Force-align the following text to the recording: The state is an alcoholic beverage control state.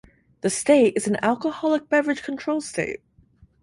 The 0.41 0.49
state 0.49 0.93
is 0.95 1.05
an 1.07 1.17
alcoholic 1.23 1.87
beverage 1.87 2.23
control 2.23 2.59
state. 2.59 3.01